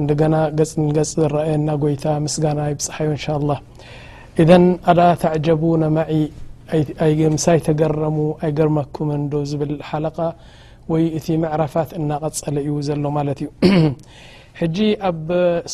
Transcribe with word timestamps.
እና 0.00 0.08
ገ 0.56 0.62
ኣየና 1.50 1.68
ጎይታ 1.82 2.06
ስጋና 2.34 2.60
ይብፅሓዩ 2.72 3.10
ه 4.38 4.48
ኣላ 4.90 5.00
ተعጀቡن 5.22 5.82
ማ 5.96 6.00
ምሳይ 7.34 7.58
ተገረሙ 7.66 8.16
ኣይገርመኩ 8.46 8.96
ዶ 9.32 9.40
ዝብል 9.50 9.72
ሓለق 9.88 10.18
ወይ 10.92 11.04
እቲ 11.18 11.26
መዕራፋት 11.42 11.90
እናቀፀለ 11.98 12.56
እዩ 12.66 12.74
ዘሎ 12.88 13.04
ማለት 13.18 13.38
እዩ 13.44 13.48
ጂ 14.76 14.76
ኣብ 15.10 15.24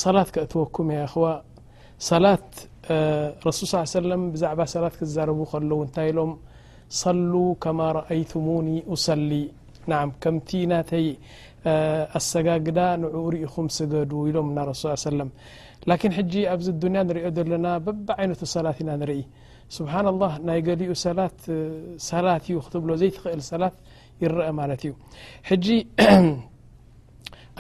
ሰላት 0.03 0.29
ክእትወኩም 0.35 0.87
የ 0.97 1.01
ዋ 1.23 1.35
ት 2.53 2.55
ሱ 3.59 3.61
ص 3.73 3.75
س 3.93 3.95
ብዛ 4.35 4.45
ክዘቡ 5.01 5.39
ከ 5.53 5.63
ንታይ 5.69 6.11
ሎም 6.19 6.33
صሉ 7.01 7.33
ከማ 7.65 7.81
رአይቱሙ 7.99 8.47
أصሊ 8.95 9.33
ኣሰጋግዳ 12.19 12.79
ን 13.01 13.09
ርኢኹም 13.35 13.67
ስገዱ 13.77 14.13
ኢሎም 14.29 14.47
ና 14.57 14.63
ሰ 14.81 15.13
ኣብዚ 16.55 16.67
ንያ 16.93 17.01
ንሪኦ 17.09 17.27
ዘለና 17.37 17.67
በብ 17.87 18.07
ይነቱ 18.23 18.41
ሰላት 18.55 18.77
ኢና 18.83 18.91
ርኢ 19.11 19.23
ስብ 19.77 19.87
ናይ 20.49 20.59
ገሊኡ 20.69 20.91
ላዩ 22.27 22.49
ክብ 22.73 22.83
ዘይትኽእል 23.03 23.43
ሰላ 23.51 23.63
ይረአ 24.23 24.49
ማለ 24.59 24.71
እዩ 24.81 24.91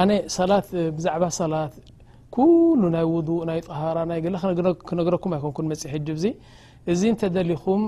ኣ 0.42 0.44
ላ 0.50 0.53
ብዛዕባ 0.97 1.25
ሰላት 1.41 1.75
ኩሉ 2.34 2.81
ናይ 2.94 3.05
ውضእ 3.14 3.31
ናይ 3.48 3.59
ሃራ 3.78 3.98
ናይ 4.11 4.19
ክነግረኩም 4.89 5.33
ይኮን 5.37 5.66
መፅ 5.70 5.83
ሕዚ 5.94 6.25
እዚ 6.92 7.03
ተደሊኹም 7.22 7.83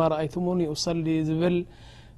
ማ 0.00 0.02
ኣይትሙኡ 0.22 0.54
ሊ 1.06 1.08
ዝብል 1.28 1.56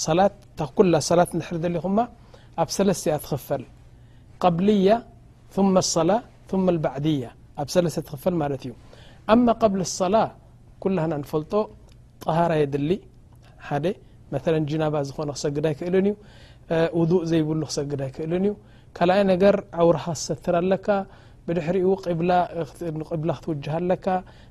ታ 0.00 0.68
ሰላት 1.08 1.30
ሕሪ 1.48 1.58
ሊ 1.74 1.78
ኹማ 1.84 1.98
ኣብ 2.62 2.68
ሰለስተ 2.76 3.04
ያ 3.12 3.16
ትክፈል 3.24 3.62
قብሊያ 4.42 4.90
ث 5.54 5.56
الصላة 5.84 6.18
ث 6.50 6.50
الባዕድያ 6.74 7.24
ኣብ 7.60 7.68
ሰለስተ 7.74 7.98
ትክፈል 8.08 8.34
ማለት 8.42 8.62
እዩ 8.66 8.72
ኣم 9.32 9.42
قብل 9.62 9.80
الصላة 9.88 10.26
ኩلና 10.82 11.00
ንፈልጦ 11.22 11.52
طهራ 12.24 12.50
የድሊ 12.62 12.90
ሓደ 13.68 13.86
መث 14.32 14.44
ጅናባ 14.70 14.94
ዝኾነ 15.08 15.28
ክሰግዳ 15.36 15.64
ይ 15.72 15.74
ክእል 15.78 15.94
እዩ 16.02 16.08
ውضእ 16.98 17.22
ዘይብሉ 17.30 17.60
ክሰግዳ 17.70 18.00
ይክእል 18.10 18.32
እዩ 18.38 18.46
ካኣይ 18.96 19.20
ነገር 19.32 19.54
عوርኻ 19.80 20.04
ሰትር 20.26 20.54
ኣለካ 20.62 20.86
ብድሕሪኡ 21.46 21.88
ንቅብላ 22.98 23.30
ክትውጅሃ 23.38 23.74
ኣለካ 23.80 24.06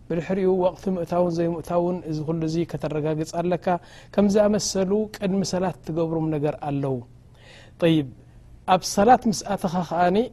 ብድሕሪኡ 0.08 0.50
ወቕቲ 0.64 0.84
ምእታውን 0.96 1.32
ዘይምእታውን 1.38 1.98
እዚ 2.10 2.18
ኩሉ 2.30 2.42
ዙ 2.54 2.66
ከተረጋግፅ 2.72 3.32
ኣለካ 3.42 3.68
ከም 4.14 4.26
ዝኣመሰሉ 4.34 4.92
ቅድሚ 5.18 5.42
ሰላት 5.54 5.78
ትገብሮም 5.88 6.28
ነገር 6.36 6.56
ኣለው 6.70 6.98
ይብ 7.96 8.10
ኣብ 8.74 8.82
ሰላት 8.96 9.22
ምስእትኻ 9.32 9.76
ከኣኒ 9.92 10.26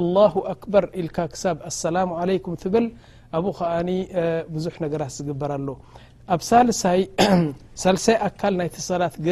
ኣላሁ 0.00 0.34
ኣክበር 0.54 0.84
ኢልካ 1.02 1.18
ክሳብ 1.34 1.56
ኣሰላሙ 1.70 2.08
ዓለይኩም 2.22 2.56
ትብል 2.62 2.86
ኣብኡ 3.38 3.52
ከኣኒ 3.60 3.90
ብዙሕ 4.56 4.74
ነገራት 4.84 5.12
ዝግበር 5.18 5.52
ኣሎ 5.58 5.68
ኣብ 6.34 6.40
ሳይሳልሳይ 6.50 8.16
ኣካል 8.28 8.54
ናይቲ 8.60 8.76
ሰላትግ 8.90 9.26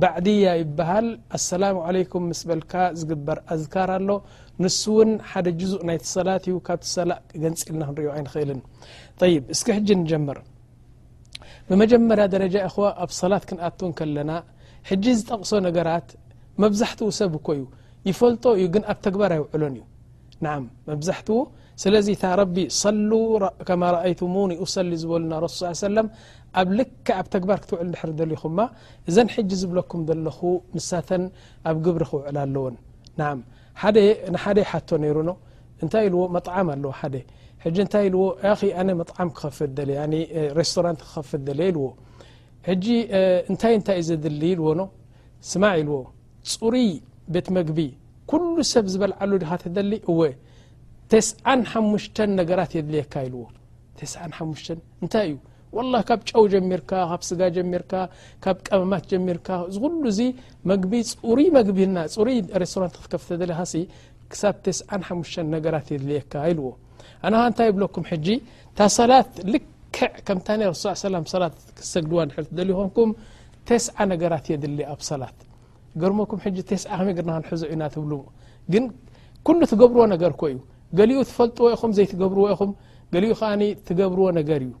ባዕድያ 0.00 0.46
ይበሃል 0.60 1.08
ኣሰላሙ 1.36 1.76
ለይኩም 1.94 2.22
ምስ 2.30 2.40
በልካ 2.48 2.72
ዝግበር 3.00 3.38
ኣዝካር 3.54 3.90
ኣሎ 3.96 4.08
ንስ 4.62 4.78
እውን 4.92 5.10
ሓደ 5.30 5.46
ጅዙእ 5.60 5.82
ናይቲ 5.88 6.04
ሰላት 6.16 6.44
እዩ 6.50 6.54
ካብቲ 6.66 6.84
ሰላ 6.96 7.10
ገንፂ 7.42 7.60
ኢልና 7.66 7.82
ክንሪዮ 7.88 8.08
ይንክእልን 8.18 8.60
ይብ 9.34 9.44
እስኪ 9.54 9.68
ሕጂ 9.78 9.88
ንጀመር 10.02 10.38
ብመጀመርያ 11.68 12.24
ደረጃ 12.34 12.54
ኢኸዋ 12.68 12.86
ኣብ 13.04 13.10
ሰላት 13.20 13.44
ክንኣቱን 13.48 13.92
ከለና 13.98 14.32
ሕጂ 14.90 15.04
ዝጠቕሶ 15.18 15.52
ነገራት 15.66 16.08
መብዛሕትኡ 16.62 17.08
ሰብ 17.20 17.34
እኮእዩ 17.40 17.62
ይፈልጦ 18.08 18.44
እዩ 18.58 18.64
ግን 18.74 18.84
ኣብ 18.92 18.98
ተግባር 19.06 19.32
ኣይውዕሉን 19.36 19.74
እዩ 19.78 19.82
ንዓም 20.44 20.64
መብዛሕትኡ 20.90 21.36
ስለዚ 21.82 22.08
ታ 22.22 22.30
ረቢ 22.40 22.56
ሉ 22.96 23.12
ከማ 23.68 23.82
ረኣይቱሙኒ 23.94 24.54
ኡሰሊ 24.64 24.90
ዝበሉና 25.02 25.34
ረሱ 25.44 25.58
ሰለም 25.86 26.08
ኣብ 26.60 26.68
ልክ 26.78 27.06
ኣብ 27.18 27.26
ተግባር 27.34 27.58
ክትውዕል 27.62 27.88
ድሕር 27.94 28.10
ሊኹማ 28.32 28.58
እዘን 29.08 29.28
ሕጂ 29.34 29.50
ዝብለኩም 29.60 30.00
ዘለኹ 30.08 30.38
ምሳተን 30.76 31.22
ኣብ 31.70 31.76
ግብሪ 31.86 32.02
ክውዕል 32.12 32.36
ኣለዎን 32.44 32.74
ይታይዎ 35.84 36.14
ኣለታይ 37.68 38.04
ኢዎ 38.10 38.20
ክኸፍ 39.36 39.58
ስቶራንት 40.70 41.00
ክኸፍለ 41.06 41.60
ዎ 41.84 41.86
እንታይ 43.52 43.74
ንታይእዩ 43.80 44.04
ዘሊ 44.24 44.40
ልዎ 44.58 44.68
ኖ 44.80 44.82
ስማዕ 45.50 45.74
ኢልዎ 45.80 45.96
ፅሩይ 46.52 46.88
ቤት 47.34 47.48
መግቢ 47.56 47.78
ኩሉ 48.30 48.54
ሰብ 48.72 48.84
ዝበልዓሉ 48.92 49.30
ዲካ 49.42 49.52
ደሊ 49.78 49.92
እ 50.10 50.12
ተሓሽ 51.12 52.04
ነገራት 52.40 52.70
የድል 52.78 52.96
የካ 53.00 53.14
ኢልዎይዩ 53.28 53.44
ላ 55.92 55.98
ካብ 56.08 56.20
ጨው 56.30 56.44
ጀሚርካ 56.52 56.90
ብ 57.20 57.22
ስጋ 57.28 57.40
ጀሚርካ 57.56 57.92
ካብ 58.44 58.56
ቀመማት 58.68 59.04
ጀሚርካ 59.12 59.48
ዚ 59.74 59.78
ኩሉዚ 59.84 60.18
ግቢ 60.82 60.92
ፅይ 61.20 61.46
ግቢና 61.68 61.96
ስን 62.14 62.88
ክፍ 63.12 63.22
ሓ 63.58 65.22
ነ 65.52 65.60
ድዎኣ 66.04 67.30
ንታይ 67.34 67.70
ብኩም 67.78 68.04
ላት 69.12 69.32
ልክዕ 69.52 70.28
ም 71.22 71.24
ሰግድዋ 71.92 72.20
ንም 72.34 73.10
ተስ 73.68 73.84
ነገራት 74.12 74.46
የ 74.52 74.56
ኣብ 74.92 75.00
ላ 75.22 75.24
ገርኩ 76.02 76.32
ዞዩና 77.62 77.82
ትብ 77.96 78.04
ግ 78.74 78.82
ሉ 79.56 79.60
ትገብርዎ 79.72 80.02
ነገር 80.14 80.32
እዩ 80.52 80.58
ገሊኡ 80.98 81.18
ትፈልጥዎ 81.28 81.66
ይኹም 81.72 81.92
ዘይትገብርዎ 81.96 82.44
ይኹም 82.52 82.70
ገሊኡ 83.14 83.30
ከ 83.40 83.44
ትገብርዎ 83.88 84.26
ነገር 84.38 84.60
እዩ 84.64 84.72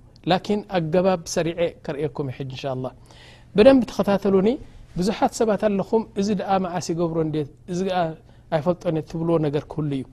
ኣገባብ 0.78 1.20
ሰሪ 1.34 1.48
ከርእኩም 1.84 2.28
ብደንብ 3.56 3.82
ተኸታተሉኒ 3.90 4.48
ብዙሓት 4.98 5.32
ሰባት 5.38 5.62
ኣለኹም 5.68 6.02
እዚ 6.20 6.28
ድኣ 6.40 6.50
መዓሲ 6.64 6.86
ገብሮ 7.00 7.18
ዚ 7.78 7.80
ኣይፈልጦኒ 8.54 8.96
ትብልዎ 9.10 9.34
ነገር 9.46 9.64
ክህሉ 9.72 9.90
እዩ 9.96 10.04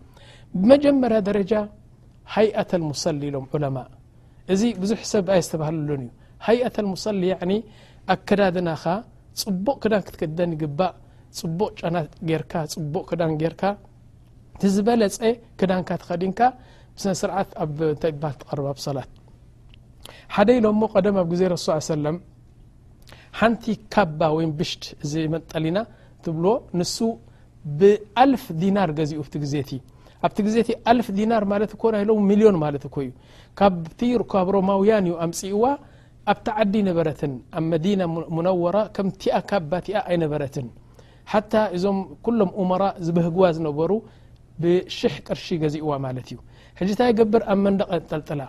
ብመጀመርያ 0.60 1.20
ደረጃ 1.30 1.54
ሃይኣት 2.36 2.72
ሙሰሊ 2.88 3.22
ኢሎም 3.30 3.46
ዕለማ 3.58 3.78
እዚ 4.56 4.62
ብዙሕ 4.82 5.00
ሰብ 5.14 5.26
ኣየ 5.36 5.42
ዝተባሃልሉን 5.48 6.02
እዩ 6.06 6.10
ሃይኣት 6.48 6.78
ሙሰሊ 6.92 7.22
ኣከዳድናኻ 8.16 8.84
ፅቡቕ 9.44 9.76
ክዳን 9.84 10.04
ክትክደን 10.08 10.54
ይግባእ 10.58 10.94
ፅቡቕ 11.40 11.70
ጫና 11.82 11.98
ጌርካፅቡቅ 12.32 13.06
ክዳን 13.12 13.36
ጌርካ 13.44 13.64
ትዝበለፀ 14.62 15.22
ክዳንካ 15.62 15.90
ትኸዲንካ 16.04 16.42
ስነስርዓት 17.04 17.50
ኣንታይ 17.66 18.14
ትሃል 18.20 18.38
ትርባ 18.44 18.68
ሰላት 18.90 19.12
ሓደ 20.36 20.50
ኢሎ 20.60 20.68
ሞ 20.82 20.88
ቀደም 20.94 21.16
ኣብ 21.22 21.28
ግዜ 21.34 21.44
ረሱ 21.54 21.66
ሰለም 21.92 22.18
ሓንቲ 23.40 23.64
ካባ 23.94 24.20
ወይ 24.36 24.46
ብሽድ 24.60 24.84
እዚመጠሊና 25.06 25.80
ትብሎ 26.26 26.46
ንሱ 26.80 26.96
ብኣልፍ 27.80 28.44
ዲናር 28.62 28.90
ገዚኡ 29.00 29.22
ቲ 29.34 29.40
ግዜቲ 29.44 29.72
ኣብቲ 30.26 30.38
ግዜቲ 30.48 30.70
ኣልፍ 30.92 31.08
ዲናር 31.20 31.44
ማለት 31.54 31.72
እኮን 31.76 31.96
ይሎ 32.02 32.12
ሚሊዮን 32.30 32.58
ማለት 32.64 32.84
እኮእዩ 32.90 33.10
ካብ 33.60 33.76
ቲሩከብ 34.02 34.48
ሮማውያን 34.56 35.06
እዩ 35.10 35.14
ኣምፅእዋ 35.26 35.66
ኣብተዓዲ 36.34 36.74
ነበረትን 36.90 37.34
ኣብ 37.60 37.66
መዲና 37.74 38.02
ሙነወራ 38.38 38.78
ከም 38.96 39.08
ቲኣ 39.22 39.36
ካባ 39.52 39.72
እቲኣ 39.84 39.96
ኣይነበረትን 40.10 40.68
ሓታ 41.34 41.54
እዞም 41.78 41.98
ኩሎም 42.28 42.52
እሞራ 42.62 42.84
ዝብህግዋ 43.08 43.44
ዝነበሩ 43.58 43.92
ብሽሕ 44.64 45.16
ቅርሺ 45.28 45.48
ገዚእዋ 45.66 45.92
ማለት 46.08 46.28
እዩ 46.34 46.38
ሕጂ 46.80 46.90
እንታ 46.94 47.02
ገብር 47.20 47.44
ኣብ 47.54 47.60
መንደቀ 47.66 47.92
ጠልጥላ 48.12 48.42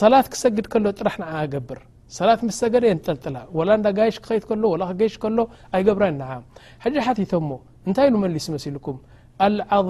ሰላት 0.00 0.26
ክሰግድ 0.32 0.66
ከሎ 0.72 0.84
ጥራሕ 0.98 1.14
ገብር 1.52 1.78
ሰላት 2.16 2.40
ምስ 2.46 2.56
ሰገደ 2.62 2.84
እየጠልጥላ 2.88 3.36
ዳ 3.84 3.90
ጋይሽ 3.98 4.16
ክኸድ 4.24 4.42
ክይሽሎ 4.50 5.38
ኣይገብራ 5.76 6.04
ሓ 7.06 7.14
ቶ 7.32 7.40
እንታይ 7.88 8.08
ኢመሊ 8.12 8.34
መሲልኩም 8.56 8.96
ኣም 9.46 9.88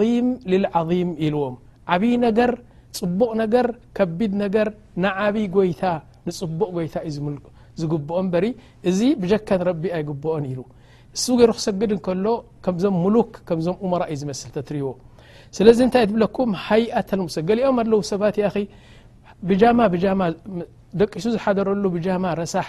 ልም 0.52 1.10
ኢልዎም 1.26 1.54
ዓብይ 1.94 2.14
ነገር 2.26 2.50
ፅቡቅ 2.98 3.30
ነገር 3.42 3.66
ከቢድ 3.96 4.32
ነገር 4.44 4.68
ንዓብ 5.04 5.36
ጎይታ 5.56 5.82
ንፅቡቅ 6.28 6.70
ይታ 6.86 6.96
ዩዝግብኦ 7.08 8.18
በሪ 8.34 8.46
እዚ 8.90 9.00
ብጀካንረቢ 9.22 9.84
ኣይግብኦ 9.96 10.34
ኢሉ 10.52 10.60
እሱ 11.16 11.24
ገይ 11.40 11.48
ክሰግድ 11.58 11.90
ከሎ 12.06 12.26
ከምዞም 12.66 12.94
ሙሉክ 13.04 13.32
ከምዞም 13.50 13.92
ራ 14.00 14.04
እዩ 14.12 14.16
ዝመስል 14.22 14.50
ትርይዎ 14.68 14.88
ስለዚ 15.56 15.78
ንታይእ 15.88 16.06
ትብለኩም 16.10 16.50
ሃይኣ 16.66 16.94
ተሙሰ 17.10 17.36
ገሊኦም 17.50 17.76
ኣለው 17.82 18.00
ሰባት 18.12 18.36
ብጃማብማ 19.48 20.22
ደቂሱ 21.00 21.24
ዝሓደረሉ 21.34 21.84
ብጃማ 21.94 22.24
ረሳሕ 22.40 22.68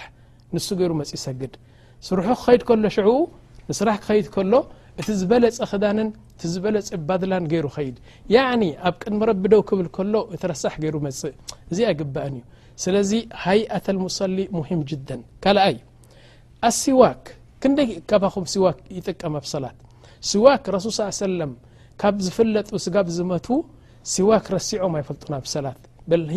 ንሱ 0.54 0.66
ገይሩ 0.80 0.92
መፅእ 1.00 1.12
ይሰግድ 1.18 1.54
ስርሑ 2.06 2.26
ክኸይድ 2.40 2.62
ከሎ 2.68 2.84
ሽዕኡ 2.96 3.10
ንስራሕ 3.70 3.96
ክኸይድ 4.02 4.26
ከሎ 4.34 4.52
እቲ 5.00 5.08
ዝበለፀ 5.20 5.56
ክዳንን 5.72 6.08
እ 6.44 6.48
ዝበለፅ 6.52 6.88
ባድላን 7.08 7.44
ገይሩ 7.52 7.66
ኸይድ 7.76 7.96
ኣብ 8.88 8.94
ቅድሚ 9.02 9.20
ረቢደው 9.30 9.62
ክብል 9.70 10.10
ሎ 10.14 10.22
እቲ 10.34 10.42
ረሳሕ 10.52 10.74
ገይሩ 10.82 10.96
መፅእ 11.06 11.34
እዚ 11.72 11.78
ኣይግባአ 11.90 12.24
እዩ 12.32 12.38
ስለዚ 12.84 13.12
ሃይኣተ 13.44 13.86
ሙሰሊ 14.04 14.38
ሙሂም 14.58 14.80
ጅደን 14.90 15.22
ካኣይ 15.44 15.76
ኣሲዋክ 16.70 17.24
ክንደይ 17.62 17.90
ከባኹም 18.10 18.44
ሲዋክ 18.54 18.78
ይጥቀማ 18.98 19.34
ብሰላት 19.46 19.76
ሲዋ 20.30 20.46
ሱ 20.86 20.90
ም 21.50 21.52
ካብ 22.02 22.16
ዝፍለጡ 22.26 22.68
ጋ 22.94 23.06
ዝመት 23.18 23.48
ሲዋክ 24.14 24.44
ረሲዖም 24.56 24.92
ኣይፈልጡና 24.98 25.34
ብሰላት 25.44 25.80
እዚ 26.16 26.36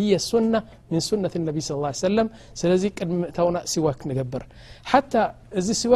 ዋ 5.92 5.94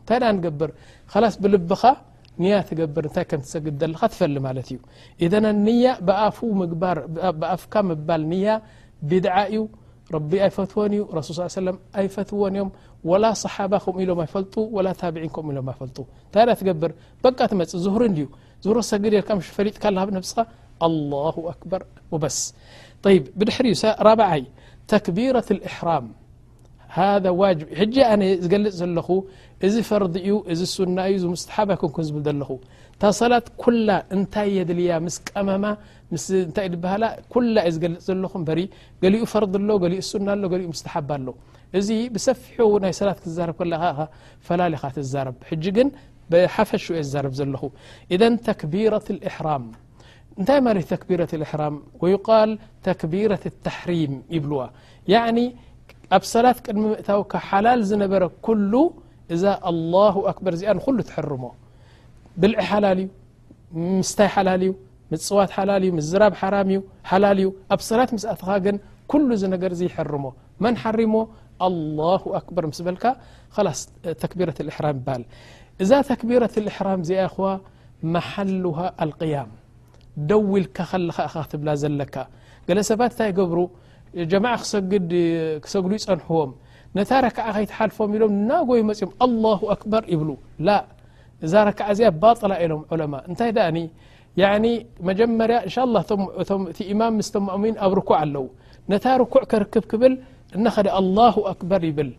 እንታይ 0.00 0.48
ብር 0.60 0.70
ስ 1.32 1.36
ብልብኻ 1.42 1.82
ንያ 2.42 2.54
ገብር 2.78 3.04
ታይ 3.14 3.24
ም 3.40 3.42
ሰግልካ 3.52 4.00
ትፈል 4.12 4.34
ማለት 4.46 4.68
እዩ 4.74 4.78
ኣፍካ 7.54 7.74
ምባል 7.88 8.22
ንያ 8.32 8.48
ብድ 9.10 9.26
እዩ 9.42 9.56
ረቢ 10.14 10.30
ኣይፈትዎን 10.46 10.92
እዩ 10.96 11.02
ሱ 11.26 11.28
ص 11.38 11.40
ሰ 11.56 11.60
ኣይፈትዎን 12.00 12.54
እዮም 12.58 12.70
ላ 13.22 13.24
صሓባም 13.44 13.94
ኢሎም 14.02 14.18
ኣይፈልጡ 14.24 14.54
ታብንም 15.00 15.50
ኢሎም 15.52 15.68
ኣይፈልጡ 15.72 15.98
ንታይ 16.30 16.62
ገብር 16.68 16.90
በቃ 17.26 17.38
ትመፅ 17.50 17.72
ዝርዩ 17.84 18.26
ዝሮ 18.64 18.76
ሰግ 18.90 19.04
ል 19.12 19.14
ፈሊጥካ 19.58 19.84
ስ 20.30 20.34
ኣ 20.86 20.88
ር 22.24 22.28
ስ 22.40 22.44
ይ 23.14 23.18
ድርዩ4ይ 23.40 24.44
ተክቢረ 24.90 25.36
ሕራም 25.76 26.06
ዝፅ 26.90 27.70
ዚ 29.72 29.74
ርዩ 30.04 30.28
ዩ 30.28 30.32
ዝ 30.60 30.62
ይ 30.68 30.70
ቀመ 35.34 35.52
ፅ 35.70 35.70
ኡ 35.76 35.78
ሎ 39.88 39.90
እዚ 41.78 41.90
ፊ 41.98 43.38
ይ 48.10 48.16
ፈ 48.18 48.60
ቢر 53.10 53.32
ح 53.76 53.82
ይ 55.42 55.44
ኣብ 56.16 56.22
ሰላት 56.34 56.58
ቅድሚ 56.66 56.84
ምእታውካ 56.92 57.32
ሓላል 57.48 57.80
ዝነበረ 57.88 58.22
ኩሉ 58.46 58.72
እዛ 59.34 59.44
ኣላ 59.70 59.94
ኣክበር 60.30 60.52
እዚኣ 60.56 60.70
ንኩሉ 60.78 60.98
ትሕርሞ 61.08 61.42
ብልዒ 62.42 62.56
ሓላል 62.70 63.00
እዩ 63.02 63.10
ምስታይ 64.00 64.28
ሓላል 64.36 64.62
እዩ 64.66 64.72
ምፅዋት 65.14 65.50
ሓላል 65.56 65.82
እዩ 65.86 65.90
ምዝራብ 65.98 66.32
ሓራ 66.40 66.56
እ 66.76 66.78
ሓላል 67.10 67.38
እዩ 67.42 67.48
ኣብ 67.74 67.80
ሰላት 67.90 68.10
ምስእትኻ 68.16 68.50
ግን 68.64 68.76
ኩሉ 69.12 69.28
ዚ 69.40 69.44
ነገር 69.54 69.72
ዚ 69.80 69.82
ይሕርሞ 69.90 70.24
መንሓሪሞ 70.64 71.14
ኣላ 71.68 72.00
ኣክበር 72.40 72.64
ምስ 72.70 72.78
ዝበልካ 72.82 73.04
ስ 73.78 73.82
ተክቢረት 74.22 74.58
እሕራም 74.72 74.96
ይበሃል 75.00 75.22
እዛ 75.84 75.90
ተክቢረት 76.10 76.54
እሕራም 76.70 77.00
እዚኣይ 77.04 77.28
ኸዋ 77.36 77.48
መሓሉሃ 78.16 78.78
ኣልቅያም 79.04 79.50
ደውልካ 80.30 80.76
ኸለኻ 80.90 81.18
ኻ 81.32 81.44
ክትብላ 81.46 81.70
ዘለካ 81.84 82.16
ገለ 82.68 82.78
ሰባት 82.90 83.10
እንታይ 83.14 83.30
ገብሩ 83.38 83.58
ጀ 84.30 84.34
ክክሰግ 85.62 85.86
ይፀንሕዎም 85.96 86.50
ነታ 86.96 87.10
ረክዓ 87.24 87.44
ከይትሓልፎም 87.56 88.10
ኢሎም 88.16 88.32
ናጎይ 88.48 88.80
መፅም 88.88 89.10
ኣلله 89.24 89.60
ኣበር 89.74 90.02
ይብ 90.12 90.20
እዛ 91.44 91.52
ክዓ 91.78 91.88
ባطላ 92.22 92.52
ኢሎም 92.64 93.12
እታይ 93.32 93.50
ኣ 94.50 94.54
መጀመርያ 95.08 95.58
ማ 97.00 97.10
ምስؤሚ 97.18 97.64
ኣብ 97.84 97.92
ርኩع 98.00 98.18
ኣለው 98.24 98.46
ታ 99.04 99.16
ርኩዕ 99.22 99.42
ርክብ 99.64 99.84
ክብል 99.90 100.14
እኸ 100.68 100.74
ኣلله 101.00 101.34
ኣክር 101.52 101.82
ይብል 101.90 102.10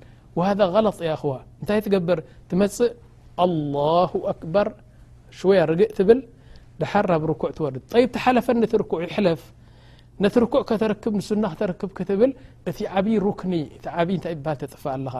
ذ 0.59 0.61
غط 0.73 0.97
خዋ 1.21 1.31
ንታይ 1.61 1.79
ብር 2.07 2.19
ፅእ 2.49 2.91
ኣله 3.43 4.11
ኣር 5.61 5.69
ያ 5.81 5.87
እ 6.03 6.07
ብ 6.07 6.11
ር 7.07 7.11
ብ 7.21 7.25
ኩ 7.41 7.43
ርድ 7.73 9.25
ፈ 9.41 9.45
ነቲ 10.23 10.35
ርኩዕ 10.43 10.61
ከተርክብ 10.69 11.13
ንስና 11.19 11.45
ክተክብ 11.59 11.91
ክትብል 11.97 12.31
እቲ 12.69 12.79
ብይ 13.05 13.17
ክኒ 13.39 13.53
ይይ 13.61 13.67
ሃል 13.95 14.57
ተጥፋእ 14.61 14.93
ኣለኻ 14.97 15.15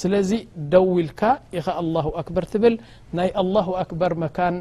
ስለዚ 0.00 0.30
ደው 0.72 0.86
ኢልካ 1.02 1.20
ኢኸ 1.58 1.66
ኣ 1.80 2.02
ኣር 2.22 2.28
ብ 2.62 2.72
ናይ 3.18 3.28
ኣ 3.42 3.62
ኣር 4.04 4.12
መን 4.22 4.56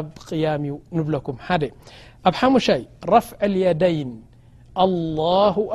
ኣብ 0.00 0.06
ያም 0.44 0.62
ዩ 0.68 0.72
ብኩም 1.08 1.36
ኣብ 2.28 2.36
ሙሻይ 2.54 2.82
ረፍ 3.12 3.28
የደይን 3.64 4.12
ኣ 4.84 4.86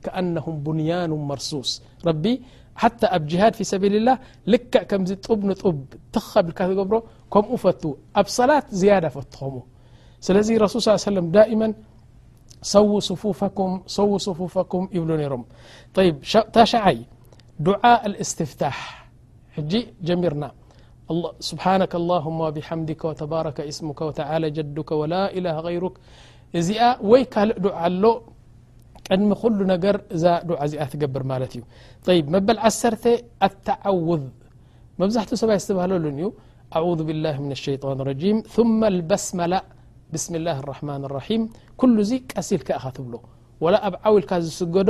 كأنهم 0.05 0.55
بنيان 0.67 1.12
مرسوص 1.29 1.69
ربي 2.10 2.36
حتى 2.81 3.05
ابجهاد 3.17 3.53
في 3.60 3.63
سبيل 3.74 3.93
الله 4.00 4.15
لك 4.53 4.69
كمطبنطب 4.89 5.77
تخبلكقبر 6.15 6.95
كمو 7.33 7.55
فتو 7.63 7.89
ابصلاة 8.22 8.65
زيادة 8.81 9.10
فتخمو 9.15 9.62
سلذي 10.27 10.53
رسول 10.65 10.79
صلى 10.86 10.95
يه 11.01 11.05
وسلم 11.10 11.25
دائما 11.39 11.67
صووا 12.75 13.00
صفوفمصوو 13.10 14.15
صفوفكم 14.27 14.83
يبلونرم 14.95 15.43
طيب 15.98 16.15
تاشعي 16.55 17.00
دعاء 17.69 18.01
الاستفتاح 18.12 18.77
جي 19.72 19.81
جميرنا 20.07 20.50
ስብሓنك 21.50 21.93
اللهم 22.01 22.39
ብሓምدك 22.55 23.01
وተባر 23.10 23.45
اስሙك 23.72 24.00
وتعى 24.07 24.36
ጀዱك 24.57 24.89
و 25.00 25.01
ላ 25.12 25.19
إله 25.38 25.55
غይሩك 25.65 25.95
እዚኣ 26.60 26.81
ወይ 27.12 27.22
ካልእ 27.33 27.57
ድዓ 27.65 27.75
ኣሎ 27.88 28.03
ቅድሚ 29.07 29.29
ኩሉ 29.41 29.60
ነገር 29.74 29.95
እዛ 30.15 30.24
ድዓ 30.50 30.60
ዚኣ 30.72 30.81
ትገብር 30.91 31.24
ማለት 31.31 31.51
እዩ 32.12 32.19
መበል 32.33 32.57
1ሰተ 32.69 33.03
التعውذ 33.45 34.24
መብዛሕትኡ 35.01 35.36
ሰብይ 35.41 35.60
ዝብሃለሉ 35.67 36.03
እዩ 36.15 36.22
ኣعذ 36.77 37.00
ብاله 37.07 37.36
مን 37.43 37.51
الሸيطن 37.57 38.00
رجيم 38.10 38.38
ثመ 38.55 38.79
الበስመላ 38.93 39.53
ብስም 40.12 40.33
اله 40.39 40.57
الرحማن 40.63 41.01
الرحيም 41.10 41.41
ኩሉ 41.79 41.95
ዚ 42.10 42.12
ቀሲልካ 42.31 42.69
ኢኸ 42.79 42.86
ትብሎ 42.98 43.13
و 43.63 43.65
ኣብ 43.88 43.93
ዓውልካ 44.07 44.31
ዝስገዶ 44.45 44.89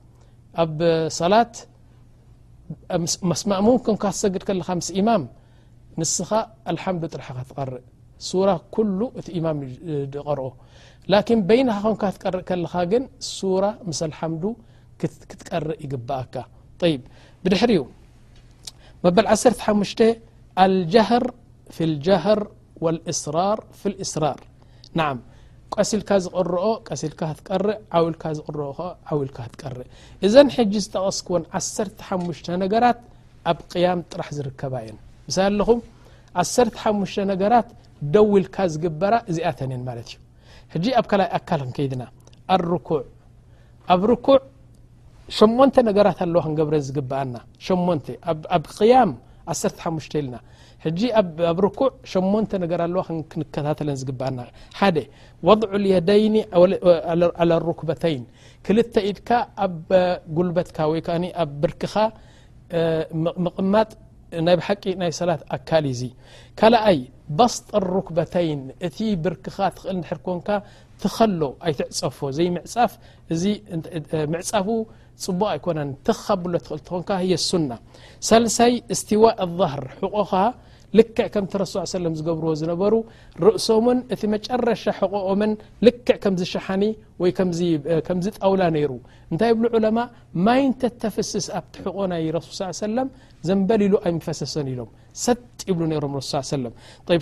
ኣብ 0.59 0.71
صلة 1.19 1.51
مأمو 3.49 3.73
ك 3.83 3.85
تሰግድ 4.15 4.43
لኻ 4.59 4.67
مስ 4.79 4.87
إمام 4.99 5.21
نስኻ 5.99 6.29
الحمد 6.73 7.03
ጥرح 7.11 7.27
تقرእ 7.49 7.81
سورة 8.29 8.55
كل 8.75 8.99
እ 9.19 9.23
إمام 9.37 9.57
قርኦ 10.27 10.47
لكن 11.13 11.37
بينኻ 11.49 11.77
تቀرእ 12.15 12.43
لኻ 12.63 12.73
ግن 12.91 13.03
سورة 13.39 13.71
مس 13.89 14.01
الحمد 14.09 14.43
كትቀرእ 14.99 15.77
يقبአك 15.85 16.35
طي 16.81 16.93
بድحر 17.43 17.71
መبل 19.03 19.25
15 19.59 20.15
الجهر 20.63 21.23
في 21.75 21.83
الجهر 21.89 22.39
والسرر 22.83 23.57
في 23.79 23.85
الاسرر 23.91 24.37
نع 24.99 25.07
ቀሲልካ 25.75 26.11
ዝቕርኦ 26.23 26.63
ቀሲልካ 26.89 27.19
ክትቀርእ 27.33 27.75
ዓውልካ 27.97 28.23
ዝቕርኦ 28.37 28.65
ዓውልካ 29.11 29.37
ክትቀርእ 29.47 29.85
እዘን 30.25 30.47
ሕጂ 30.55 30.73
ዝጠቐስክዎን 30.85 31.43
1ሰሓሽ 31.59 32.39
ነገራት 32.63 32.99
ኣብ 33.51 33.59
ቅያም 33.71 33.99
ጥራሕ 34.11 34.27
ዝርከባ 34.37 34.73
እየን 34.83 34.97
ምሳ 35.27 35.37
ኣለኹም 35.49 35.79
1ሓሽ 36.65 37.13
ነገራት 37.31 37.69
ደው 38.15 38.29
ኢልካ 38.39 38.57
ዝግበራ 38.73 39.13
እዚኣተን 39.31 39.71
የን 39.75 39.83
ማለት 39.89 40.09
እዩ 40.15 40.19
ሕጂ 40.75 40.85
ኣብ 40.99 41.05
ከልይ 41.11 41.29
ኣካል 41.39 41.61
ክንከይድና 41.65 42.03
ኣርኩዕ 42.55 43.01
ኣብ 43.93 44.01
ርኩዕ 44.11 44.37
8ሞንተ 45.39 45.75
ነገራት 45.89 46.19
ኣለዎ 46.27 46.41
ክንገብረን 46.47 46.83
ዝግብኣና 46.87 47.35
ሸ 47.67 48.17
ኣብ 48.55 48.63
ቅያም 48.77 49.11
1ሓሽተ 49.53 50.13
ኢልና 50.21 50.35
ኣብ 50.87 51.59
ኩዕ 51.79 51.89
8 52.11 52.53
ኣዋ 52.63 53.05
ከተለ 53.53 53.89
ዝአና 54.01 54.39
ض 54.95 55.85
يደይን 55.93 56.35
ክተይን 57.79 58.23
ክ 58.65 58.99
ኢድካ 59.09 59.29
ኣብ 59.65 59.73
ጉልበትካ 60.37 60.77
ኣ 61.41 61.43
ብርክኻ 61.63 61.93
ምቕጥ 63.73 63.91
ናይ 64.47 64.55
ቂ 64.83 64.83
ናይ 65.01 65.11
ሰላት 65.19 65.41
ኣካል 65.55 65.85
ዚ 65.99 66.01
ካኣይ 66.59 66.99
ባስጠ 67.37 67.69
ክበተይን 68.07 68.61
እቲ 68.87 68.97
ብርክኻ 69.25 69.57
ኽእል 69.77 69.99
ር 70.17 70.19
ኮን 70.25 70.37
ትኸሎ 71.01 71.41
ኣይትዕፀፎ 71.67 72.19
ዘይ 72.37 72.47
ፍ 72.91 73.41
እፃፍ 74.43 74.67
ፅቡቅ 75.23 75.49
ኣይኮነ 75.53 75.79
ትከብሎ 76.07 76.53
እኾን 76.99 77.29
ሱ 77.49 77.51
ሳሳይ 78.29 78.73
ዋء 79.23 79.37
ظህር 79.59 79.81
ቆኻ 80.15 80.31
ልክ 80.99 81.17
ከም 81.33 81.45
ሱ 81.73 81.81
ዝብርዎ 82.19 82.51
ዝነሩ 82.61 82.93
ርእሶምን 83.47 83.99
እቲ 84.13 84.21
መጨረሻ 84.33 84.83
قኦምን 85.13 85.51
ልክዕ 85.87 86.15
ከምዝሸሓኒ 86.23 86.83
ወይ 87.21 87.31
ከምዝ 88.07 88.25
ጠውላ 88.37 88.63
ነይሩ 88.75 88.91
እንታይ 89.31 89.51
ብ 89.59 89.69
ዑለማ 89.77 89.99
ማይተ 90.47 90.81
ተፈስስ 91.03 91.47
ኣቲ 91.59 91.73
ቆ 91.95 92.07
ናይ 92.13 92.25
ሱል 92.49 92.73
ሰ 92.81 93.07
ዘንበሊሉ 93.49 93.93
ኣይፈሰሰን 94.07 94.67
ኢሎም 94.73 94.89
ሰጥ 95.25 95.59
ይብ 95.69 95.79
ሮም 96.05 96.15
ሱ 96.31 96.33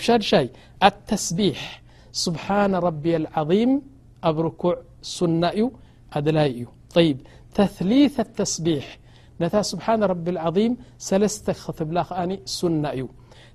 ሻድይ 0.07 0.47
ኣስቢ 0.89 1.39
ስ 2.23 2.33
ም 2.35 2.37
ኣብ 4.29 4.37
ኩ 4.61 4.71
ሱና 5.15 5.43
እዩ 5.57 5.65
ኣላይ 6.19 6.49
እዩ 6.59 6.65
ተሊ 7.57 7.91
ኣተስቢ 8.25 8.65
ነታ 9.41 9.55
ስብ 9.71 9.79
ተ 11.45 11.49
ክትብላ 11.63 11.99
ና 12.83 12.85
እዩ 12.97 13.05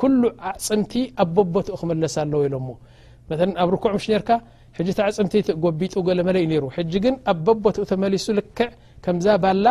ኩሉ 0.00 0.22
ዓፅምቲ 0.50 0.92
ኣ 1.22 1.26
በቦትኡ 1.36 1.74
ክመለስ 1.80 2.14
ኣለዎ 2.22 2.40
ኢሎሞ 2.48 2.68
ኣብ 3.62 3.68
ርኩዕ 3.74 3.94
ሽ 4.04 4.16
ርካ 4.22 4.30
ቲ 4.86 4.92
ፅምቲ 5.16 5.34
ጎቢጡ 5.64 5.94
ገለመለይ 6.08 6.44
ሩ 6.62 6.68
ግን 7.04 7.14
ኣብ 7.32 7.38
በቦትኡ 7.46 7.84
ተመሊሱ 7.90 8.26
ልክዕ 8.38 8.68
ከምዛ 9.04 9.26
ባላ 9.44 9.66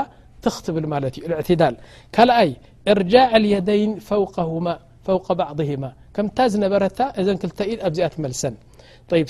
ትኽትብል 0.46 0.86
ማለት 0.94 1.14
እዩ 1.24 1.58
ዳል 1.62 1.76
ካኣይ 2.16 2.50
ርጃ 3.00 3.14
የደይን 3.54 3.92
ቀ 5.26 5.36
ባዕማ 5.40 5.86
ከምታ 6.16 6.38
ዝነበረታ 6.54 7.00
እዘን 7.22 7.38
ክተ 7.42 7.60
ኣዚኣ 7.88 8.08
ትመልሰን 8.16 8.56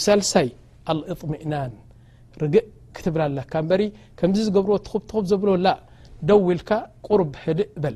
ሳሳይ 0.06 0.48
ኣእطሚእናን 0.92 1.74
ርግእ 2.42 2.66
ክትብላ 2.96 3.22
ኣለካ 3.30 3.54
በሪ 3.70 3.82
ከምዚ 4.20 4.40
ዝገብርዎ 4.48 4.78
ትትኹ 4.88 5.18
ዘብሎ 5.32 5.50
ላ 5.66 5.76
ደው 6.30 6.42
ኢልካ 6.56 6.70
ቁርብ 7.08 7.32
ድእ 7.60 7.70
በል 7.84 7.96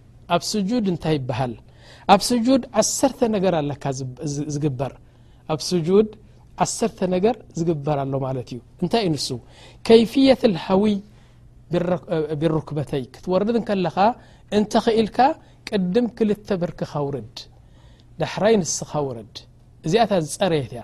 ኣብ 0.35 0.41
ስጁድ 0.51 0.85
እንታይ 0.93 1.15
ይበሃል 1.19 1.53
ኣብ 2.13 2.21
ስጁድ 2.29 2.63
ዓሰርተ 2.81 3.19
ነገር 3.35 3.53
ኣለካ 3.61 3.83
ዝግበር 4.53 4.93
ኣብ 5.53 5.59
ስጁድ 5.69 6.09
ዓሰርተ 6.65 6.99
ነገር 7.15 7.35
ዝግበር 7.59 7.97
ኣሎ 8.03 8.13
ማለት 8.27 8.47
እዩ 8.53 8.59
እንታይ 8.83 9.01
እዩ 9.07 9.11
ንሱ 9.15 9.27
ከይፍየት 9.87 10.41
ሃዊይ 10.65 10.95
ብርኩበተይ 12.41 13.03
ክትወርድድ 13.15 13.57
ንከለኻ 13.61 13.97
እንተኽኢልካ 14.57 15.17
ቅድም 15.69 16.07
ክልተ 16.17 16.47
በርክኻ 16.61 16.91
ውርድ 17.07 17.37
ዳሕራይ 18.21 18.55
ንስኻ 18.61 18.91
ውርድ 19.07 19.35
እዚኣታ 19.85 20.13
ዝፀረየት 20.31 20.71
እያ 20.75 20.81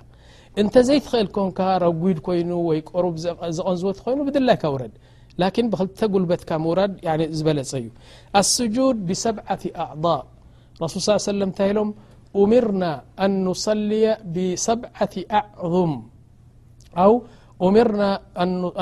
እንተዘይትኽእል 0.61 1.27
ኮንካ 1.37 1.59
ረጉድ 1.85 2.19
ኮይኑ 2.27 2.51
ወይ 2.69 2.79
ቆርብ 2.91 3.15
ዘቐንዝቦት 3.57 3.97
ኮይኑ 4.05 4.19
ብድላይካ 4.27 4.63
ውረድ 4.75 4.93
لكن 5.41 5.63
بخلت 5.71 6.01
قلبتك 6.13 6.51
مورد 6.63 6.91
بل 7.47 7.57
السجود 8.39 8.95
بسبعة 9.07 9.59
أعضاء 9.83 10.23
رسل 10.81 10.99
صلى 11.05 11.15
ي 11.15 11.21
وسلم 11.31 11.49
ت 11.59 11.61
لم 11.77 11.89
أمرنا 12.43 12.91
أن 13.23 13.31
نصلي 13.49 14.05
بسبعة 14.33 15.13
أعظم 15.39 15.91
أو 17.03 17.11
أمرنا 17.67 18.09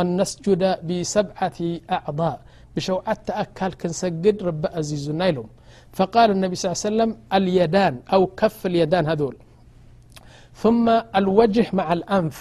أن 0.02 0.08
نسجد 0.22 0.62
بسبعة 0.88 1.60
أعضاء 1.98 2.36
بشوعت 2.76 3.26
أكل 3.44 3.72
كنسقد 3.82 4.38
رب 4.48 4.64
ززن 4.88 5.22
إلم 5.30 5.48
فقال 5.98 6.28
النبي 6.36 6.54
صلى 6.60 6.70
عي 6.76 6.80
وسلم 6.90 7.10
اليدان 7.38 7.94
أو 8.14 8.22
كف 8.40 8.60
اليدان 8.72 9.04
هذل 9.12 9.36
ثم 10.64 10.86
الوجه 11.20 11.66
مع 11.80 11.88
الأنف 11.98 12.40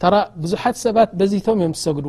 ت 0.00 0.02
بዙحت 0.40 0.74
ست 0.84 0.98
بزتم 1.18 1.58
يم 1.66 1.72
د 2.04 2.08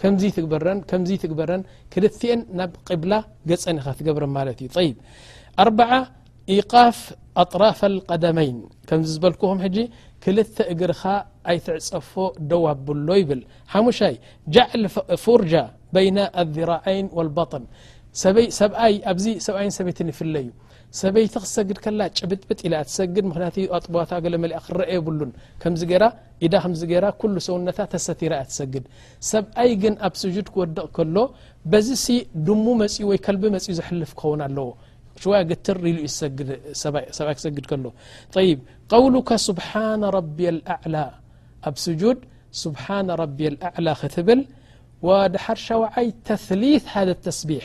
ከዚ 0.00 0.22
በከምዚ 0.52 1.10
ትግበረን 1.22 1.62
ክልትአን 1.92 2.40
ናብ 2.58 2.72
ቅብላ 2.88 3.12
ገፀን 3.50 3.78
ኻ 3.84 3.94
ትገብረ 3.98 4.24
ማለት 4.38 4.58
እዩ 4.66 4.76
ይ 4.86 4.90
ኣ 5.64 5.68
ኢቃፍ 6.56 6.98
ኣጥራፍ 7.42 7.80
ቀደመይን 8.10 8.58
ከምዚ 8.88 9.08
ዝበልክኹም 9.14 9.60
ሕጂ 9.64 9.78
ክልተ 10.24 10.56
እግርኻ 10.72 11.02
ኣይትዕፀፎ 11.52 12.12
ደዋብሎ 12.50 13.08
ይብል 13.20 13.40
ሓሙሻይ 13.72 14.14
ጃዕል 14.54 14.84
ፍርጃ 15.24 15.52
በይና 15.94 16.18
ኣዚራዐይን 16.42 17.08
ወልባطን 17.18 17.64
ብኣዚ 18.36 19.24
ሰብኣይን 19.46 19.72
ሰበይት 19.78 19.98
ይፍለ 20.12 20.34
እዩ 20.44 20.48
ሰበይቲ 21.00 21.34
ክሰግድ 21.44 21.78
ከላ 21.84 22.02
ጭብጥብጥ 22.18 22.58
ኢ 22.68 22.70
ትሰግድ 22.88 23.24
ምክንያት 23.30 23.56
ኣጥቦታ 23.76 24.10
ለ 24.32 24.36
መሊኣ 24.44 24.58
ክረአ 24.66 24.86
የብሉን 24.96 25.30
ከምዚ 25.62 25.82
ኢዳ 26.46 26.54
ከምዚ 26.64 26.82
ራ 27.04 27.10
ኩሉ 27.20 27.34
ሰውነታ 27.46 27.78
ተሰቲራ 27.94 28.32
ትሰግድ 28.50 28.84
ሰብኣይ 29.30 29.70
ግን 29.82 29.94
ኣብ 30.08 30.14
ስጁድ 30.22 30.46
ክወድቕ 30.54 30.84
ከሎ 30.98 31.16
በዚ 31.72 31.88
ሲ 32.04 32.16
ድሙ 32.46 32.64
መፅኡ 32.82 33.02
ወይ 33.10 33.18
ከልቢ 33.26 33.44
መፅኡ 33.56 33.70
ዝሐልፍ 33.78 34.12
ክኸውን 34.20 34.42
ኣለዎ 34.48 34.68
ሸዋያ 35.24 35.40
ግትር 35.50 35.76
ልኡ 35.86 35.98
ሰብኣይ 36.82 37.34
ክሰግድ 37.38 37.64
ከሎ 37.72 37.84
ይብ 38.48 38.58
ቀውሉካ 38.94 39.28
ስብሓነ 39.48 40.02
ቢ 40.38 40.48
ኣላ 40.80 40.96
ኣብ 41.70 41.76
ስድ 41.86 42.02
ስብሓ 42.64 42.84
ቢ 43.38 43.48
ኣዕላ 43.70 43.88
ክትብል 44.02 44.42
ወድሓር 45.08 45.58
ሻወዓይ 45.68 46.06
ተሊት 46.28 46.84
ሃ 46.92 47.02
ተስቢሕ 47.26 47.64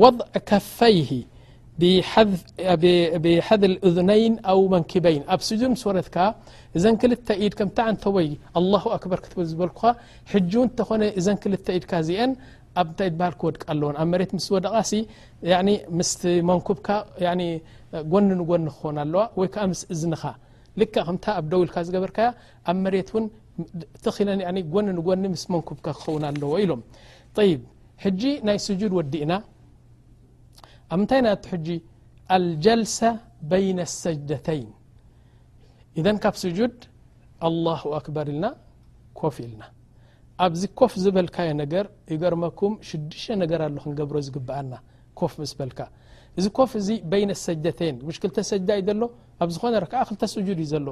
وضዕ 0.00 0.32
ከፈይሂ 0.50 1.08
ብሓ 3.24 3.46
ذነይን 3.96 4.34
ኣ 4.52 4.54
መንክበይን 4.74 5.22
ኣብ 5.34 5.40
ድ 5.60 5.70
ስ 5.82 5.84
ወረት 5.88 6.16
እዘን 6.76 6.94
ክል 7.02 7.12
ድ 7.28 7.54
ከም 7.60 7.70
ይ 8.24 8.28
ር 9.16 9.20
ክ 9.24 9.46
ዝበል 9.50 9.72
ኾ 9.80 9.92
ክ 10.30 11.48
ድካ 11.82 11.94
አ 12.80 12.82
ኣታይ 12.82 13.08
ሃ 13.22 13.30
ክወድቂ 13.40 13.62
ኣለዎ 13.72 13.88
ኣ 14.02 14.04
ት 14.28 14.32
ምስ 15.98 16.12
ደቃ 16.26 16.54
ኩጎ 16.68 16.88
ጎ 17.12 18.58
ክ 18.76 18.86
ኣለዋ 19.04 19.22
ይ 19.46 19.48
ስ 19.80 19.82
እዝኻ 19.94 20.22
ኣ 21.38 21.42
ደው 21.52 21.60
ልካ 21.68 21.76
ዝገበር 21.88 22.12
ኣብ 22.72 22.84
ስ 25.44 25.46
መኩ 25.54 25.68
ክ 25.86 25.88
ኣለዎ 26.32 26.52
ኢሎም 26.64 26.82
ናይ 28.48 28.58
ድ 28.82 28.92
ወዲእና 29.00 29.32
ኣብ 30.94 31.00
ንታይ 31.02 31.20
ናቱ 31.26 31.44
ሕጂ 31.52 31.66
አልጀልሰ 32.36 32.98
በይን 33.50 33.78
ሰጅደተይን 34.02 34.72
እደ 36.00 36.06
ካብ 36.24 36.34
ስጁድ 36.42 36.78
ኣلله 37.48 37.80
ኣክበር 37.98 38.26
ኢልና 38.32 38.44
ኮፍ 39.20 39.36
ኢልና 39.44 39.62
ኣብዚ 40.44 40.60
ኮፍ 40.80 40.92
ዝበልካዮ 41.04 41.48
ነገር 41.62 41.84
ዩ 42.12 42.16
ገርመኩም 42.24 42.74
ሽዱሽተ 42.88 43.34
ነገር 43.42 43.60
ሎ 43.74 43.78
ክንገብሮ 43.84 44.16
ዝግብኣና 44.26 44.72
ኮፍ 45.20 45.32
ምስ 45.40 45.52
በልካ 45.60 45.80
እዚ 46.38 46.46
ኮፍ 46.58 46.70
እዚ 46.80 46.88
በይን 47.12 47.30
ሰጅደተይን 47.46 47.96
ምሽክልተ 48.08 48.36
ሰጅዳ 48.50 48.70
እዩ 48.80 48.86
ዘሎ 48.90 49.02
ኣብ 49.44 49.48
ዝኾነ 49.56 49.74
ክዓ 49.92 50.02
ክልተ 50.10 50.22
ስድ 50.34 50.46
እዩ 50.56 50.62
ዘሎ 50.74 50.86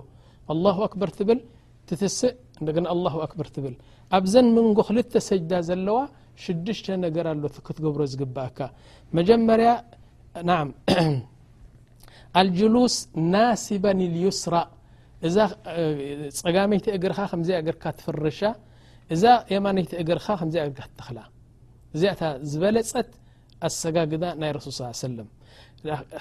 ኣه 0.52 0.76
ኣክበር 0.88 1.10
ትብል 1.18 1.40
ትትስእ 1.88 2.34
እደግን 2.60 2.84
ኣه 2.94 3.14
ኣክበር 3.26 3.48
ትብል 3.56 3.74
ኣብ 4.16 4.24
ዘን 4.32 4.46
ምንጎ 4.56 4.78
ክልተ 4.88 5.12
ሰጅዳ 5.30 5.52
ዘለዋ 5.68 5.98
ሽዱሽተ 6.44 6.86
ነገር 7.06 7.24
ኣሎ 7.32 7.42
ክትገብሮ 7.66 8.00
ዝግብእካ 8.12 8.58
መጀመርያ 9.18 9.70
ና 10.48 10.56
ኣልጅሉስ 12.40 12.94
ናሲባ 13.32 13.84
ኒልዩስራ 14.00 14.54
እዛ 15.28 15.36
ፀጋመይቲ 16.42 16.86
እግርካ 16.98 17.18
ከምዘይ 17.30 17.58
ገርካ 17.68 17.84
ትፈርሻ 17.98 18.40
እዛ 19.14 19.22
የማነይቲ 19.52 19.92
እግርካ 20.02 20.26
ከምዘ 20.40 20.56
ገርካ 20.76 20.84
ትተክላ 20.92 21.18
እዚኣታ 21.94 22.22
ዝበለፀት 22.50 23.10
ኣሰጋግዛ 23.68 24.22
ናይ 24.42 24.50
ረሱል 24.58 24.72
ሰለም 25.10 25.28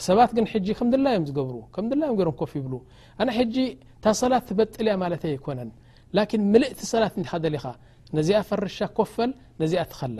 ሰባት 0.07 0.31
ግን 0.35 0.45
ሕጂ 0.53 0.67
ከም 0.79 0.89
ድላዮም 0.93 1.25
ዝገብሩ 1.29 1.55
ከምላዮ 1.75 2.11
ሮም 2.27 2.35
ኮፍ 2.41 2.51
ይብሉ 2.57 2.73
ኣነ 3.21 3.29
ሕጂ 3.37 3.55
ታ 4.03 4.13
ሰላት 4.21 4.43
ትበጥለያ 4.49 4.93
ማለተይ 5.03 5.33
ኣይኮነን 5.35 5.69
ላኪን 6.17 6.43
ምልእቲ 6.53 6.79
ሰላት 6.91 7.15
እካ 7.23 7.31
ደለኻ 7.45 7.65
ነዚኣ 8.17 8.39
ፈርሻ 8.49 8.77
ኮፈል 8.97 9.31
ነዚኣ 9.61 9.81
ትኸላ 9.91 10.19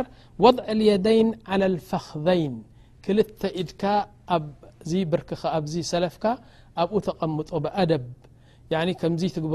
ር 0.00 0.02
وضዕ 0.44 0.58
اየደይን 0.74 1.28
على 1.50 1.64
الፈክዘይን 1.72 2.54
ክልተ 3.04 3.40
ኢድካ 3.60 3.82
ኣ 4.36 4.38
ብር 5.10 5.20
ኣዚ 5.56 5.72
ሰለፍካ 5.92 6.24
ኣብኡ 6.82 6.94
ተቐምጦ 7.06 7.50
ብኣደብ 7.64 8.04
ከም 9.00 9.12
ትግበ 9.36 9.54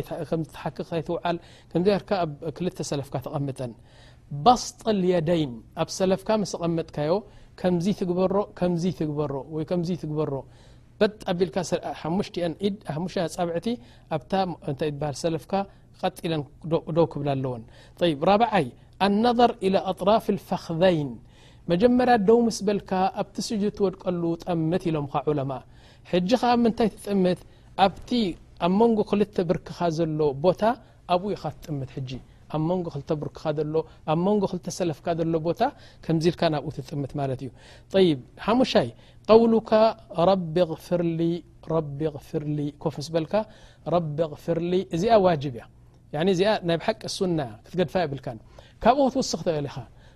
ይትል 0.00 1.84
ር 1.94 2.00
ክል 2.58 2.66
ሰለፍካ 2.90 3.14
ተቀምጠን 3.26 3.72
ባስط 4.44 4.78
የደይን 5.12 5.52
ኣብ 5.82 5.88
ሰለፍካ 5.98 6.28
ምስ 6.42 6.52
ቐምጥካዮ 6.62 7.12
ከምዚ 7.60 7.86
ትግበ 8.00 8.20
ም 8.72 8.74
ትግ 9.00 9.10
ወ 9.52 9.60
ም 9.80 9.82
ትግበሮ 10.02 10.32
በ 11.00 11.06
ቢልካ 11.38 11.58
ጻብዕቲ 13.36 13.66
ኣብታ 14.16 14.32
እታይ 14.70 14.90
ትሃል 15.00 15.16
ሰለፍካ 15.24 15.52
ቐጢለን 16.00 16.42
ደው 16.96 17.06
ክብል 17.12 17.28
ኣለዎን 17.36 17.62
ራብዓይ 18.30 18.66
الነظር 19.06 19.50
إلى 19.66 19.78
أطራፍ 19.90 20.24
الفኽذይን 20.34 21.10
መጀመርያ 21.70 22.14
ደው 22.28 22.38
ምስበልካ 22.48 22.90
ኣብቲ 23.20 23.36
ስج 23.48 23.62
ትወድቀሉ 23.76 24.22
ጠምት 24.44 24.82
ኢሎም 24.90 25.06
ኻ 25.12 25.22
ዑለማ 25.30 25.52
ሕጂ 26.10 26.30
ኸ 26.40 26.42
ብ 26.56 26.60
ምንታይ 26.64 26.88
ትጥምት 26.94 27.40
ኣብቲ 27.86 28.08
ኣብ 28.66 28.72
መንጎ 28.80 28.98
ክልተ 29.10 29.36
ብርክኻ 29.50 29.78
ዘሎ 29.98 30.18
ቦታ 30.44 30.62
ኣብኡ 31.14 31.30
ኻ 31.42 31.42
ትጥምት 31.56 31.90
ጂ 32.08 32.10
ኣብ 32.54 32.62
መንጎ 32.70 32.86
ክተብርክኻ 32.94 33.44
ሎ 33.72 33.82
ኣብ 34.12 34.18
መንጎ 34.26 34.42
ክልተሰለፍካ 34.52 35.06
ሎ 35.32 35.36
ቦታ 35.46 35.60
ከምዚልካ 36.04 36.42
ናብኡ 36.54 36.70
ትጥምት 36.76 37.12
ማለት 37.20 37.40
እዩ 37.46 37.50
ይ 38.04 38.08
ሓሙሻይ 38.46 38.88
قውሉካ 39.30 39.70
رቢ 40.30 40.56
ቢ 41.98 42.02
غርሊ 42.14 42.68
ኮፍ 42.82 42.96
ስበልካ 43.06 43.34
ረቢ 43.94 44.18
غፊርሊ 44.32 44.72
እዚኣ 44.94 45.14
ዋجب 45.26 45.54
ያ 46.14 46.18
ዚ 46.38 46.42
ናይ 46.68 46.76
ሓቂ 46.86 47.02
ሱና 47.16 47.38
ክትገድፋ 47.64 47.94
ብል 48.12 48.22
ካብኡ 48.82 49.04
ክትውስክ 49.08 49.40
ተል 49.46 49.66
ኻ 49.74 49.76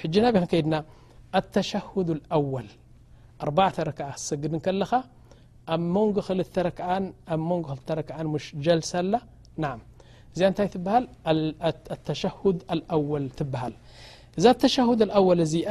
ሕና 0.00 0.26
ብክ 0.34 0.44
ከድና 0.50 0.74
ኣተሸهድ 1.38 2.08
لأወል 2.18 2.68
ኣ 3.44 3.46
ረክዓ 3.88 4.08
ሰግድ 4.28 4.52
ከለኻ 4.64 4.90
ኣ 5.74 5.76
ን 5.92 5.94
ክን 6.26 6.40
ክ 7.66 8.12
ሽ 8.44 8.48
ጀ 8.64 8.66
ኣላ 9.00 9.12
እዚኣ 10.36 10.48
ንታይ 10.52 10.68
ትሃል 10.74 11.04
ተሸهድ 12.06 12.58
أወል 12.96 13.24
ትብሃል 13.38 13.74
እዛ 14.38 14.44
ተሸهድ 14.62 15.00
لኣወል 15.10 15.38
እዚኣ 15.46 15.70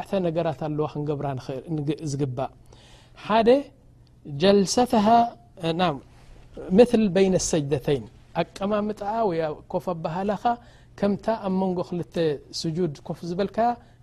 ኣተ 0.00 0.10
ነገራት 0.26 0.60
ኣለዋ 0.68 0.86
ክንገብራ 0.92 1.26
ዝግባእ 2.10 2.50
ሓደ 3.26 3.48
ጀሰተه 4.42 5.06
ም 5.94 6.78
በይن 7.14 7.34
لሰجደተይን 7.40 8.04
ኣቀማምጣ 8.40 9.00
ወ 9.28 9.32
ኮፍ 9.72 9.86
ኣባህላኻ 9.94 10.42
ከምታ 11.00 11.26
ኣብ 11.46 11.54
መንጎ 11.60 11.78
ክልተ 11.88 12.14
ስጁድ 12.60 12.94
ኮፍ 13.06 13.18
ዝበልካ 13.28 13.58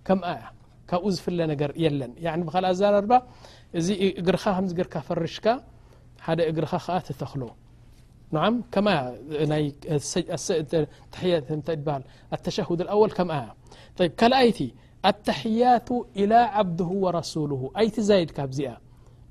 ከምኣያ 0.08 0.42
ካብኡ 0.90 1.10
ዝፍለ 1.16 1.40
ነገር 1.52 1.72
የለን 1.84 2.42
ብልኣ 2.48 2.70
ዛርባ 2.80 3.12
እዚ 3.80 3.88
እግርኻ 4.22 4.44
ከምዚርካ 4.58 4.94
ፈርሽካ 5.08 5.46
ሓደ 6.26 6.40
እግርኻ 6.52 6.74
ከኣ 6.86 6.96
ትተክሎ 7.08 7.42
ን 8.36 8.40
ናይ 9.52 9.66
ሃል 11.92 12.04
ኣተሸድ 12.36 12.82
أወል 12.96 13.12
ከምኣ 13.20 13.38
ካልኣይቲ 14.22 14.60
ኣታሕያቱ 15.12 15.90
إلى 16.22 16.40
ዓብድሁ 16.60 16.90
ورሱሉ 17.06 17.52
ኣይቲ 17.80 17.96
ዘይድካ 18.10 18.38
ብዚኣ 18.52 18.72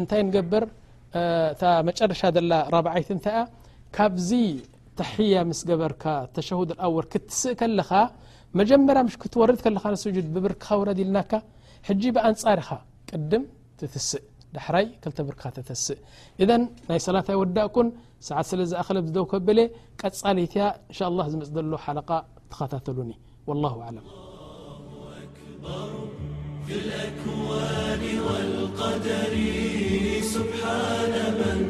እንታይ 0.00 0.22
ገብር 0.36 0.64
መጨረሻ 1.88 2.20
ብይት 2.86 3.10
እታ 3.16 3.26
ካብዚ 3.96 4.30
ተያ 4.98 5.34
ስ 5.60 5.62
በርካ 5.84 6.04
ተሸ 6.36 6.48
ኣወር 6.86 7.04
ክትስእ 7.12 7.60
ለኻ 7.78 7.90
መጀመርያ 8.60 9.02
ትወርድ 9.34 9.60
ኻ 9.64 9.70
ብብርክኻ 10.34 10.66
ረ 10.88 10.94
ልና 11.00 11.16
ብኣንፃሪኻ 12.14 12.68
ቅ 13.08 13.10
ስእይ 15.84 15.98
እ 16.42 16.46
ናይ 16.90 17.00
ሰላትይ 17.08 17.36
ወዳእ 17.42 17.68
كን 17.74 17.88
ሰት 18.26 18.46
ስለ 18.50 18.60
ዝለ 18.70 18.98
ዝ 19.16 19.18
ከብ 19.32 19.48
ቀለይት 19.52 20.14
ዝምፅ 21.32 21.50
ሎ 21.72 21.76
ሓ 21.84 22.26
ትኸተሉኒ 22.52 23.10
فيالأكوان 26.70 28.18
والقدر 28.20 29.34
سبحان 30.22 31.14
من 31.38 31.68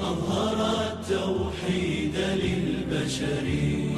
أظهرا 0.00 0.92
التوحيد 0.92 2.14
للبشر 2.16 3.91